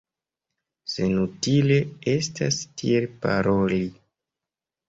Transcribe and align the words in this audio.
Senutile 0.93 1.77
estas 2.15 2.59
tiel 2.83 3.07
paroli. 3.27 3.83